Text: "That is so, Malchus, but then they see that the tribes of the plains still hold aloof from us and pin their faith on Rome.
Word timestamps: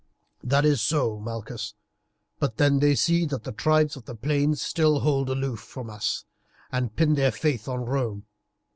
"That 0.43 0.65
is 0.65 0.81
so, 0.81 1.19
Malchus, 1.19 1.75
but 2.39 2.57
then 2.57 2.79
they 2.79 2.95
see 2.95 3.27
that 3.27 3.43
the 3.43 3.51
tribes 3.51 3.95
of 3.95 4.05
the 4.05 4.15
plains 4.15 4.59
still 4.59 5.01
hold 5.01 5.29
aloof 5.29 5.59
from 5.59 5.91
us 5.91 6.25
and 6.71 6.95
pin 6.95 7.13
their 7.13 7.29
faith 7.31 7.67
on 7.67 7.85
Rome. 7.85 8.25